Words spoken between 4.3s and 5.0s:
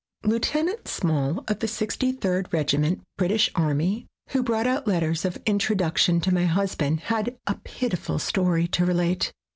brought out